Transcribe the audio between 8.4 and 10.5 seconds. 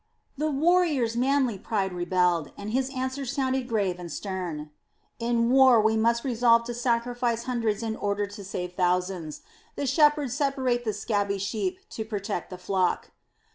save thousands. The shepherds